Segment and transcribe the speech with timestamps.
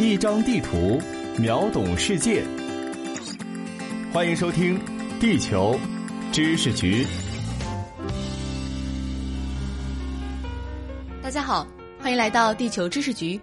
[0.00, 1.00] 一张地图，
[1.40, 2.46] 秒懂世界。
[4.12, 4.78] 欢迎收听
[5.18, 5.76] 《地球
[6.30, 7.04] 知识局》。
[11.20, 11.66] 大家好，
[11.98, 13.36] 欢迎来到《地球知识局》，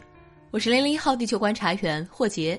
[0.50, 2.58] 我是零零一号地球观察员霍杰。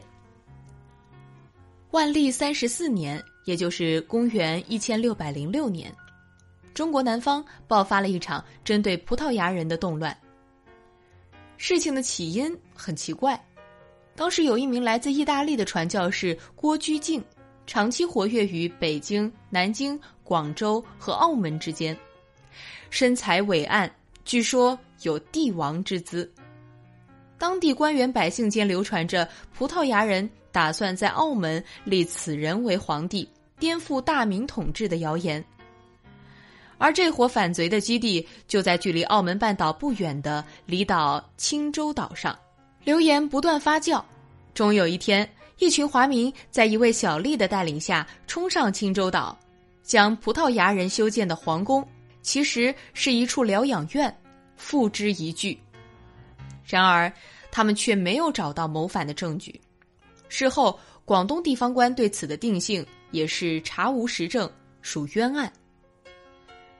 [1.90, 5.90] 万历三十四年，也就是公元一千六百零六年，
[6.74, 10.14] 中国南方爆发了一场针对葡萄牙人的动乱。
[11.56, 13.42] 事情的起因很奇怪，
[14.16, 17.22] 当时有一名来自意大利的传教士郭居敬，
[17.66, 21.96] 长期活跃于北京、南京、广州和澳门之间，
[22.88, 23.88] 身材伟岸，
[24.24, 26.28] 据说有帝王之姿。
[27.38, 33.28] 当地官员百姓间流传着葡萄牙人打算在澳门立此人为皇帝，
[33.58, 35.44] 颠覆大明统治的谣言。
[36.78, 42.38] 而这伙反贼的基地就在距离澳门半岛不远的离岛青洲岛上，
[42.84, 44.02] 流言不断发酵。
[44.56, 49.38] 终有一天，一群华民在一位小吏的带领下冲上青州岛，
[49.82, 51.86] 将葡萄牙人修建的皇宫
[52.22, 54.10] （其实是一处疗养院）
[54.56, 55.54] 付之一炬。
[56.64, 57.12] 然而，
[57.52, 59.60] 他们却没有找到谋反的证据。
[60.30, 65.52] 事后，广东地方官对此的定性也是查无实证，属冤案。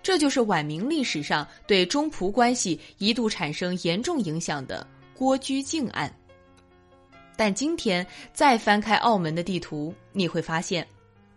[0.03, 6.11] 这就是晚明历史上对中葡关系一度产生严重影响的郭居敬案。
[7.37, 10.87] 但今天再翻开澳门的地图，你会发现，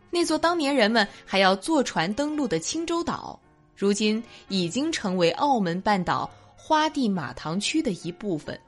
[0.10, 3.40] 那座当年人们还要坐船登陆的青洲岛，
[3.76, 8.60] 如今已经成为澳门半岛花地马塘区的一部分。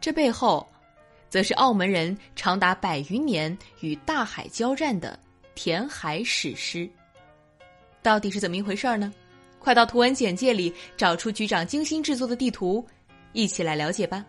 [0.00, 0.66] 这背后，
[1.28, 5.18] 则是澳门人长达百余年与大海交战的
[5.56, 6.88] 填海史诗。
[8.00, 9.12] 到底是怎么一回事呢？
[9.58, 12.86] 快到图文简介里找出局长精心制作的地图，
[13.32, 14.24] 一起来了解吧。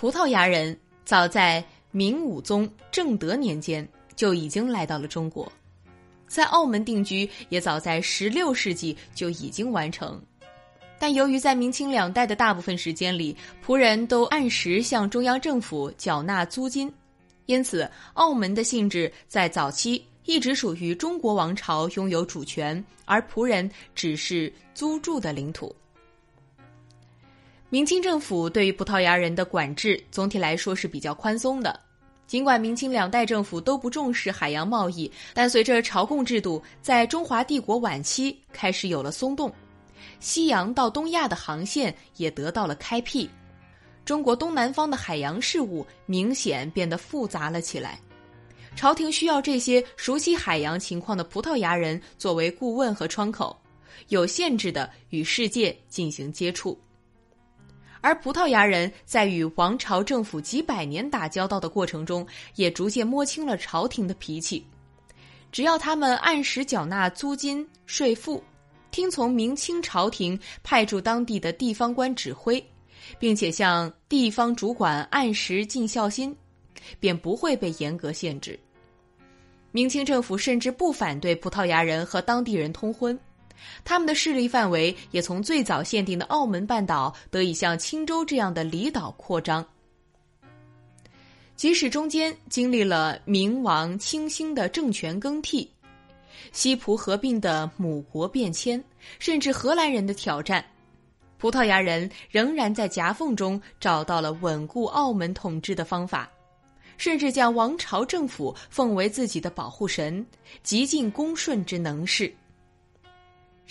[0.00, 0.74] 葡萄牙人
[1.04, 5.52] 早在明武宗正德年间就已经来到了中国，
[6.26, 10.18] 在澳门定居也早在十六世纪就已经完成。
[10.98, 16.90] 但由于在明清两代的大部分时间里，仆人都按时向中央政府缴纳租金，
[17.44, 25.76] 因此澳门的性质在早期一直属于中国王朝拥有主权，而仆人只是租住的领土。
[27.72, 31.78] 明清政府对于葡萄牙人的管制总体来说是比较宽松的，
[32.26, 39.54] 尽管明清两代政府都不重视海洋贸易，但随着朝贡制度在中华帝国晚期开始有了松动。
[40.18, 43.30] 西洋到东亚的航线也得到了开辟，
[44.04, 48.00] 中国东南方的海洋事务明显变得复杂了起来。
[48.74, 53.56] 朝廷需要这些熟悉海洋情况的葡萄牙人作为顾问和窗口，
[54.08, 56.76] 有限制的与世界进行接触。
[58.00, 64.64] 而葡萄牙人在与王朝政府几百年打交道的过程中，也逐渐摸清了朝廷的脾气，
[65.52, 68.42] 只要他们按时缴纳租金税赋。
[68.90, 72.60] 听从明清朝廷派驻当地的地方官指挥，
[73.20, 76.34] 并且向地方主管按时尽孝心，
[76.98, 78.58] 便不会被严格限制。
[79.70, 83.16] 明清政府甚至不反对葡萄牙人和当地人通婚，
[83.84, 89.64] 他们的势力范围也从最早限定的澳门半岛得以向青洲这样的离岛扩张。
[91.56, 95.70] 即使中间经历了明王清兴的政权更替。
[96.52, 98.82] 西葡合并的母国变迁，
[99.18, 100.64] 甚至荷兰人的挑战，
[101.36, 106.30] 葡萄牙人仍然在夹缝中找到了稳固澳门统治的方法，
[106.96, 110.24] 甚至将王朝政府奉为自己的保护神，
[110.62, 112.32] 极尽恭顺之能事。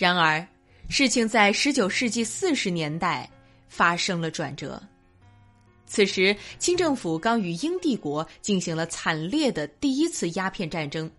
[0.00, 0.42] 然而，
[0.88, 3.28] 事情在十九世纪四十年代
[3.68, 4.82] 发生了转折。
[5.84, 11.10] 此时，清政府刚与英帝国进行了惨烈的第一次鸦片战争。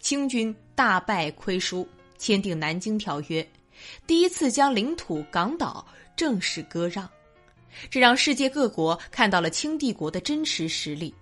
[0.00, 3.42] 清军大败亏输，签订《南京条约》，
[4.06, 5.86] 第一次将领土港岛
[6.16, 7.06] 正式割让，
[7.90, 11.14] 这让世界各国看到了清帝国的真实实力，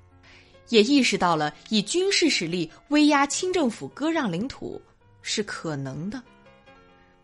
[0.68, 4.80] 也意识到了以军事实力威压清政府割让领土
[5.22, 6.22] 是可能的。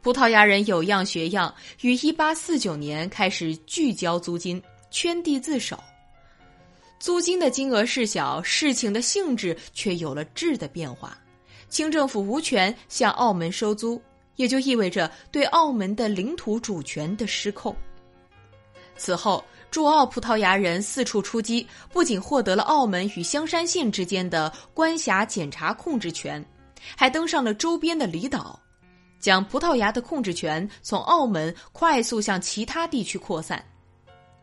[0.07, 5.77] 葡萄牙人有样学样，于一八四九年开始拒交租金，圈地自守。
[7.01, 11.19] 租金的金额是小，事情的性质却有了质的变化。
[11.69, 14.01] 清政府无权向澳门收租，
[14.37, 17.75] 也就意味着对澳门的领土主权的失控。
[18.97, 26.49] 此后，驻澳葡萄牙人四处出击，不仅获得了澳门与香山县之间的关辖检查控制权，
[26.97, 28.57] 还登上了周边的离岛，
[29.19, 33.65] 将葡萄牙的控制权从澳门快速向其他地区扩散，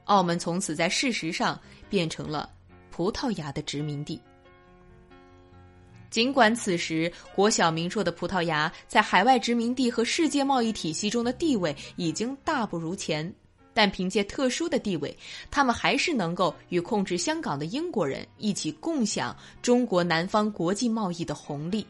[0.05, 1.59] 澳门从此在事实上
[1.89, 2.49] 变成了
[2.91, 4.21] 葡萄牙的殖民地。
[6.09, 13.33] 尽管此时国小民弱的葡萄牙在海外殖民地和世界贸易体系中的地位已经大不如前，
[13.73, 15.17] 但凭借特殊的地位，
[15.49, 21.83] 他们还是能够与控制香港的英国人一起共享中国南方国际贸易的红利。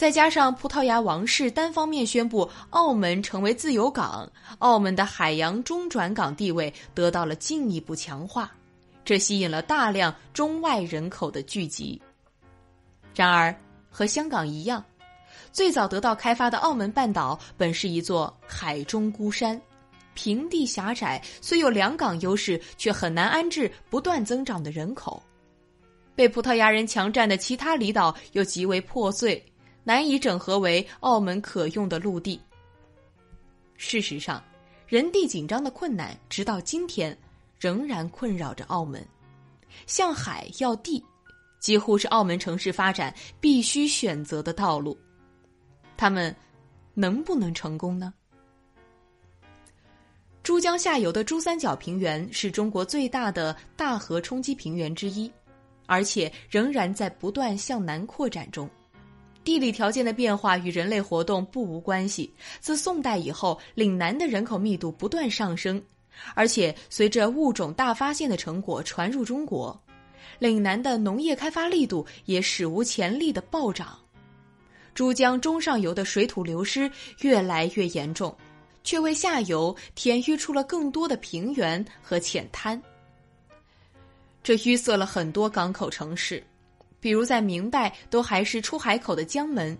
[0.00, 4.26] 再加上葡萄牙王室单方面宣布澳门成为自由港，
[4.56, 8.50] 澳门的海洋中转港地位得到了进一步强化，
[9.04, 12.00] 这吸引了大量中外人口的聚集。
[13.14, 13.54] 然而，
[13.90, 14.82] 和香港一样，
[15.52, 19.60] 最早得到开发的澳门半岛本是一座海中孤山，
[20.14, 25.22] 平地狭窄，虽有两港优势，却很难安置不断增长的人口。
[26.14, 29.44] 被葡萄牙人强占的其他离岛又极为破碎，
[29.84, 32.40] 难以整合为澳门可用的陆地。
[33.76, 34.42] 事实上，
[34.86, 37.16] 人地紧张的困难直到今天
[37.58, 39.04] 仍然困扰着澳门，
[39.86, 41.02] 向海要地。
[41.58, 44.98] 几乎是澳门城市发展必须选择的道路，
[45.96, 46.34] 他们
[46.94, 48.14] 能不能成功呢？
[50.42, 55.30] 珠江下游的珠三角平原是中国最大的大河冲积平原之一，
[55.84, 58.68] 而且仍然在不断向南扩展中。
[59.42, 62.32] 地理条件的变化与人类活动不无关系。
[62.60, 65.82] 自宋代以后，岭南的人口密度不断上升，
[66.34, 69.78] 而且随着物种大发现的成果传入中国。
[70.38, 73.98] 岭南的农业开发力度也史无前例的暴涨，
[74.94, 76.90] 珠江中上游的水土流失
[77.20, 78.34] 越来越严重，
[78.84, 82.80] 却为下游填淤出了更多的平原和浅滩。
[84.42, 86.42] 这淤塞了很多港口城市，
[87.00, 89.76] 比如在明代都还是出海口的江门，“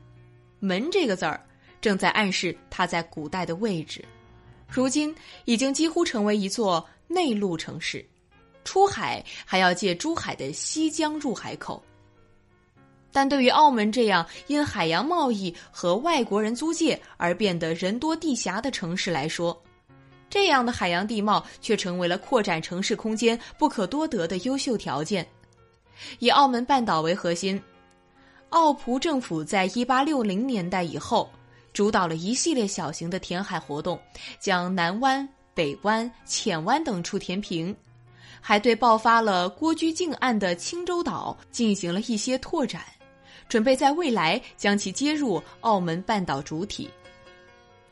[0.58, 1.40] 门”这个字儿
[1.80, 4.04] 正在暗示它在古代的位置，
[4.68, 5.14] 如今
[5.44, 8.04] 已经几乎成为一座内陆城市。
[8.62, 11.82] 出海还要借珠海的西江入海口，
[13.10, 19.60] 但对于澳门这样因海洋贸易和外国人租界而变得人多地狭的城市来说，
[20.28, 25.26] 这样的海洋地貌却成为了扩展城市空间不可多得的优秀条件。
[26.18, 27.60] 以澳门半岛为核心，
[28.50, 31.30] 澳葡政府在一八六零年代以后，
[31.72, 34.00] 主导了一系列小型的填海活动，
[34.38, 37.74] 将南湾、北湾、浅湾等处填平。
[38.40, 42.82] 还对爆发了郭居敬案的青洲岛进行了一些拓展，
[43.48, 46.88] 准备在未来将其接入澳门半岛主体。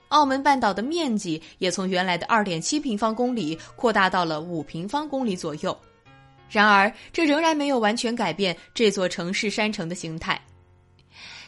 [0.08, 5.78] 澳门半岛的面积也从原来的二点七平方公里扩大到了五平方公里左右。
[6.50, 10.40] 然而，这仍然没有完全改变这座城市山城的形态。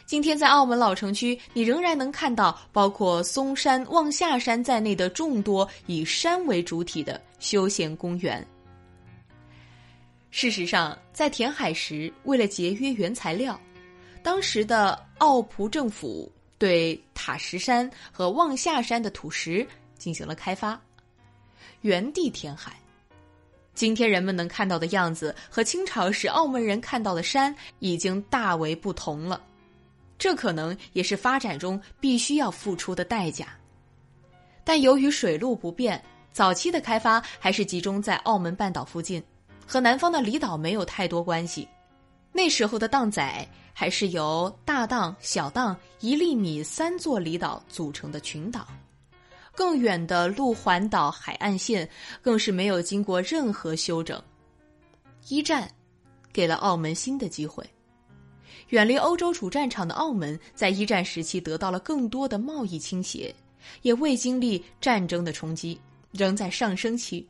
[0.05, 8.45] 今天，在澳门老城区，你仍然能看到包括嵩山、望下山在内的众多以山为主体的休闲公园。
[10.29, 13.59] 事实上，在填海时，为了节约原材料，
[14.21, 19.65] 当时的澳葡政府对塔什山和望下山的土石
[19.97, 20.79] 进行了开发，
[21.81, 22.73] 原地填海。
[23.81, 29.41] 今天人们能看到的样子和清朝时澳门人看到的山已经大为不同了，
[30.19, 33.47] 这可能也是发展中必须要付出的代价。
[34.63, 35.99] 但由于水路不便，
[36.31, 39.19] 早期的开发还是集中在澳门半岛附近。
[39.65, 41.67] 和南方的离岛没有太多关系，
[42.31, 48.67] 那时候的荡仔还是由大荡、小荡、一粒米三座离岛组成的群岛，
[49.53, 51.87] 更远的路环岛海岸线
[52.21, 54.21] 更是没有经过任何修整。
[55.27, 55.69] 一战，
[56.33, 57.63] 给了澳门新的机会，
[58.69, 63.33] 远离欧洲主战场的澳门在一战时期得到了更多的贸易倾斜，
[63.81, 65.79] 也未经历战争的冲击，
[66.11, 67.27] 仍在上升期。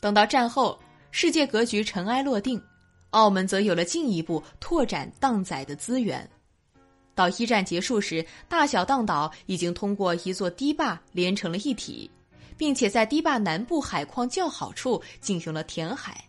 [0.00, 0.78] 等到战后。
[1.10, 2.62] 世界格局尘埃落定，
[3.10, 6.28] 澳门则有了进一步拓展荡仔的资源。
[7.18, 12.08] 到一战结束时，大小荡岛已经通过一座堤坝连成了一体，
[12.56, 16.24] 并且在堤坝南部海况较好处进行了填海，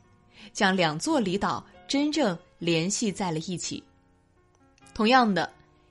[0.52, 3.84] 将两座离岛真正联系在了一起。
[4.92, 5.48] 同样的，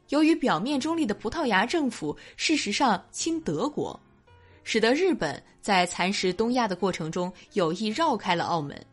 [0.08, 3.98] 由于表面中立的葡萄牙政府事实上亲德国。
[4.64, 8.84] 使得日本在蚕食东亚的过程中有意绕开了澳门，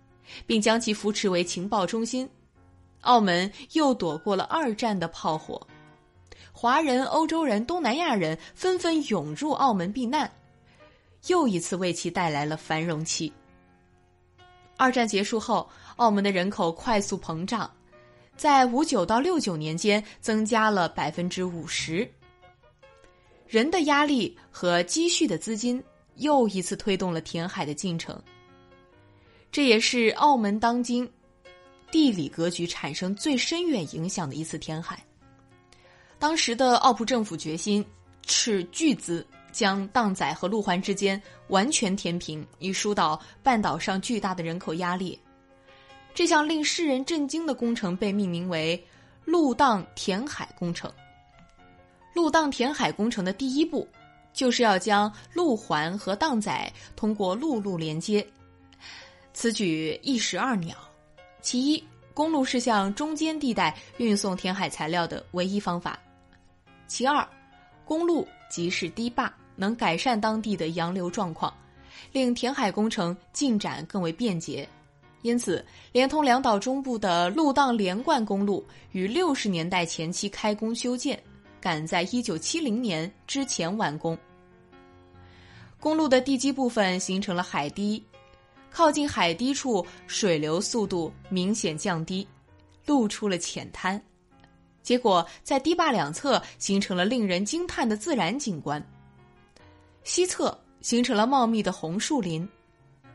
[0.45, 2.29] 并将其扶持为情报中心，
[3.01, 5.65] 澳门又躲过了二战的炮火，
[6.57, 10.31] 华人、欧洲人、东南亚人纷纷涌入澳门避难，
[11.27, 13.31] 又一次为其带来了繁荣期。
[14.77, 17.69] 二战结束后，澳门的人口快速膨胀，
[18.37, 22.09] 在五九到六九年间增加了百分之五十。
[23.45, 25.83] 人的压力和积蓄的资金
[26.15, 28.17] 又一次推动了填海的进程。
[29.51, 31.07] 这也是澳门当今
[31.91, 35.05] 地理格局产生最深远影响的一次填海。
[36.17, 37.85] 当时的奥普政府决心
[38.23, 45.19] 斥巨资将荡仔和路环之间完全填平，以疏导半岛上巨大的人口压力。
[46.13, 48.81] 这项令世人震惊的工程被命名为
[49.25, 50.91] “陆荡填海工程”。
[52.15, 53.85] 陆荡填海工程的第一步，
[54.33, 58.25] 就是要将路环和荡仔通过陆路连接。
[59.33, 60.77] 此举一石二鸟：
[61.41, 65.99] 其一，公路是向中间地带运送填海材料的唯一方法；
[66.87, 67.27] 其二，
[67.83, 71.53] 公路即是堤坝，能改善当地的洋流状况，
[72.11, 74.67] 令填海工程进展更为便捷。
[75.21, 81.19] 因此，连通两岛中部的陆荡连贯公路于六十年代前期开工修建，
[81.59, 84.15] 赶在一九七零年之前完工。
[85.79, 88.03] 公路的地基部分形成了海堤，
[88.69, 92.27] 靠近海堤处水流速度明显降低，
[92.85, 93.99] 露出了浅滩，
[94.85, 98.81] 结果在堤坝两侧形成了令人惊叹的自然景观。
[100.03, 102.47] 西侧形成了茂密的红树林，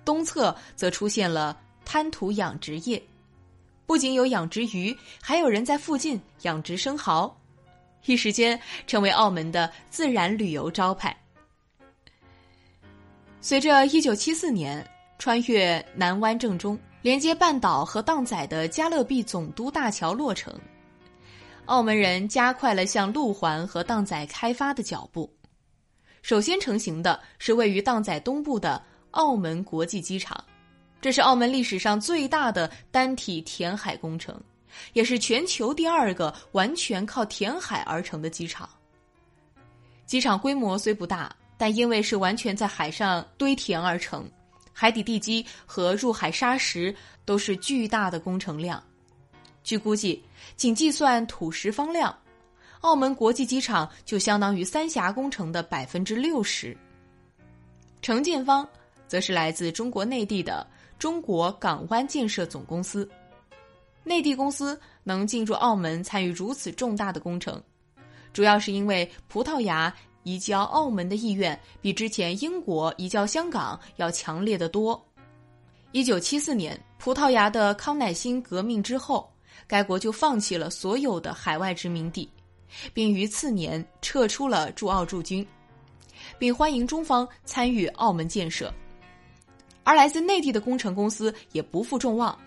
[0.04, 1.56] 东侧则出现了。
[1.82, 3.02] 滩涂养殖业，
[3.84, 7.36] 不仅有养殖鱼，还有人在附近养殖生蚝，
[8.04, 11.16] 一时间成为澳门的自然旅游招牌。
[13.40, 14.86] 随着一九七四年
[15.18, 20.54] 穿越南湾正中，连接半岛和荡仔的加勒比总督大桥落成，
[21.66, 25.32] 澳门人加快了向路环和荡仔开发的脚步。
[26.22, 30.42] 首先成型的是位于荡仔东部的澳门国际机场。
[31.00, 34.38] 这是澳门历史上最大的单体填海工程，
[34.92, 38.68] 也是全球第二个完全靠填海而成的机场。
[40.04, 44.28] 机场规模虽不大，但因为是完全在海上堆填而成，
[44.72, 48.82] 海底地基和入海沙石都是巨大的工程量。
[49.62, 50.22] 据估计，
[50.56, 52.16] 仅计算土石方量，
[52.80, 56.76] 澳门国际机场就相当于三峡工程的百分之六十。
[58.02, 58.66] 承建方
[59.06, 60.66] 则是来自中国内地的。
[60.98, 63.08] 中国港湾建设总公司，
[64.04, 67.58] 内地公司能进入澳门参与如此重大的工程，
[68.34, 69.90] 主要是因为葡萄牙
[70.24, 75.02] 移交澳门的意愿比之前英国移交香港要强烈的多。
[75.92, 79.29] 一九七四年，葡萄牙的康乃馨革命之后，
[79.66, 82.28] 该国就放弃了所有的海外殖民地，
[82.92, 85.46] 并于次年撤出了驻澳驻军，
[86.38, 88.72] 并欢迎中方参与澳门建设。
[89.82, 92.38] 而来自内地的工程公司也不负众望，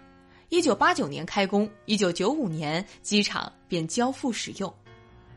[0.49, 4.73] 一九八九年开工，一九九五年机场便交付使用，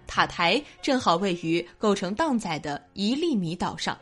[0.06, 3.98] 塔台正好位于构成荡仔的一粒米岛上。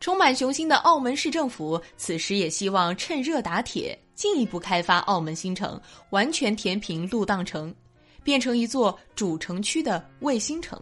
[0.00, 7.74] 充满雄心的澳门市政府此时也希望趁热打铁，进一步开发澳门新城，完全填平陆荡城，
[8.22, 10.78] 变成一座主城区的卫星城。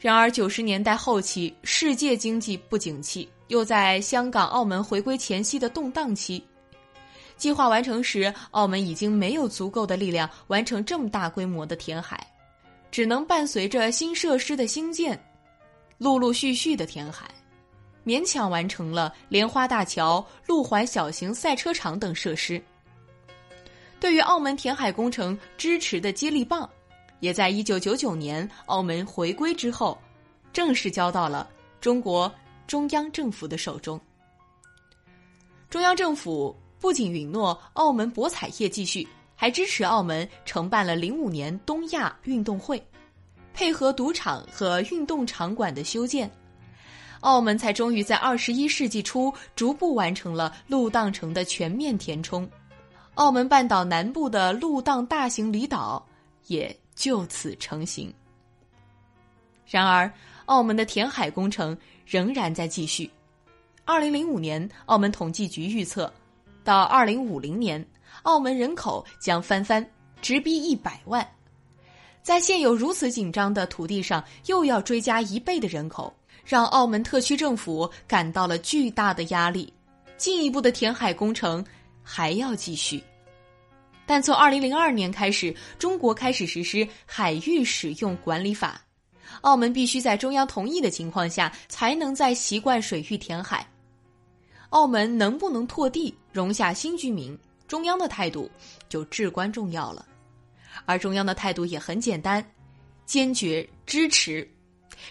[0.00, 3.28] 然而九十年代后期，世界经济不景气。
[3.46, 6.42] 又在香港、澳门回归前夕的动荡期，
[7.36, 12.26] 计划完成时，澳门已经没有足够的力量完成这么大规模的填海，
[12.90, 15.16] 只能伴随着新设施的兴建，
[15.96, 17.30] 陆陆续续的填海，
[18.06, 22.62] 勉强完成了莲花大桥、路环小型赛车场等设施。
[24.00, 26.68] 对于澳门填海工程支持的接力棒，
[27.20, 29.98] 也在一九九九年澳门回归之后，
[30.52, 31.46] 正式交到了
[31.80, 32.32] 中国。
[32.66, 34.00] 中央政府的手中，
[35.70, 42.84] 中央政府不仅允诺澳门博彩业继续，还支持澳门承办了零五年东亚运动会，
[43.54, 46.28] 配合赌场和运动场馆的修建，
[47.20, 52.48] 澳门才终于在二十一世纪初逐步完成了陆荡城的全面填充，
[53.14, 56.04] 澳门半岛南部的陆荡大型离岛
[56.46, 58.12] 也就此成型。
[59.66, 60.12] 然而，
[60.44, 61.76] 澳门的填海工程。
[62.06, 63.10] 仍然在继续。
[63.84, 66.08] 二零零五年，澳门统计局预测，
[66.62, 67.84] 到二零五零年，
[68.22, 69.84] 澳门人口将翻番，
[70.22, 71.28] 直逼一百万。
[72.22, 76.14] 在现有如此紧张的土地上，又要追加一倍的人口，
[76.46, 79.72] 让澳门特区政府感到了巨大的压力。
[80.16, 81.62] 进一步的填海工程
[82.02, 83.02] 还要继续。
[84.06, 88.80] 但从二零零二年开始，中国开始实施海域使用管理法。
[89.42, 93.66] 澳门必须在中央同意的情况下，才能在习惯水域填海。
[94.70, 97.36] 澳门能不能拓地容下新居民，
[97.68, 98.50] 中央的态度
[98.88, 100.06] 就至关重要了。
[100.84, 102.42] 而中央的态度也很简单，
[103.04, 104.48] 坚决支持，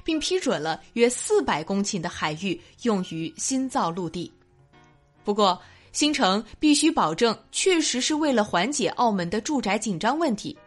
[0.04, 4.32] 并批准了约四百公顷的海域用于新造陆地。
[5.24, 5.60] 不过，
[5.92, 10.58] 新城必须保证确实是为了缓解澳门的住宅紧张问题，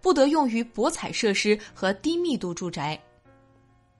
[0.00, 3.00] 不得用于博彩设施和低密度住宅。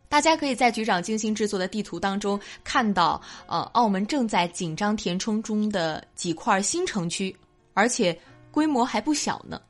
[0.06, 7.34] 大家可以在局长精心制作的地图当中看到，呃，澳门正在紧张填充中的几块新城区，
[7.72, 8.16] 而且
[8.52, 9.60] 规模还不小呢。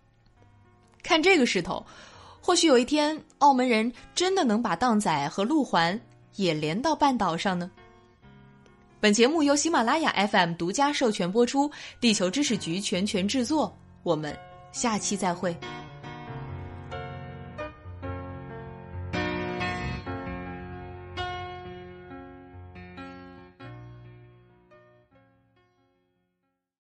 [1.02, 1.84] 看这个势头，
[2.46, 5.98] 或许有一天，澳门人真的能把荡仔和路环
[6.36, 7.70] 也连到半岛上呢。
[9.00, 11.70] 本节目由喜马拉雅 FM 独家授权播出，
[12.02, 13.74] 地球知识局全权制作。
[14.02, 14.36] 我们
[14.72, 15.56] 下期再会。